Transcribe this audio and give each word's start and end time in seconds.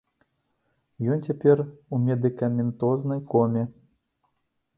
Ён 1.15 1.21
цяпер 1.29 1.57
у 1.65 1.95
медыкаментознай 2.07 3.19
коме. 3.35 3.63